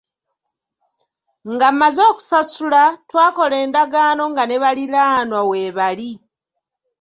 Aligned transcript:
Nga 1.51 1.67
mmaze 1.73 2.01
okusasula, 2.11 2.83
twakola 3.09 3.55
endagaano 3.65 4.23
nga 4.31 4.43
ne 4.45 4.57
baliraanwa 4.63 5.39
weebali. 5.49 6.11